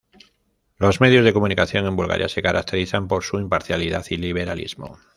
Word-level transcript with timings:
Los 0.77 0.99
medios 0.99 1.23
de 1.23 1.31
comunicación 1.31 1.85
en 1.85 1.95
Bulgaria 1.95 2.27
se 2.27 2.41
caracterizan 2.41 3.07
por 3.07 3.23
su 3.23 3.37
imparcialidad 3.37 4.03
y 4.09 4.17
liberalismo. 4.17 4.97